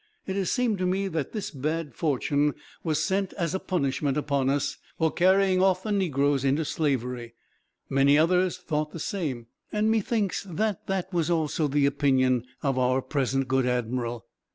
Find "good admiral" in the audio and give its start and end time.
13.47-14.25